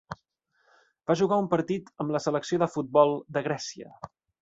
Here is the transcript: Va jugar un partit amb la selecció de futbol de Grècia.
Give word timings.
Va 1.11 1.17
jugar 1.19 1.39
un 1.43 1.51
partit 1.53 1.93
amb 2.05 2.17
la 2.17 2.25
selecció 2.27 2.63
de 2.65 2.73
futbol 2.77 3.17
de 3.39 3.49
Grècia. 3.51 3.97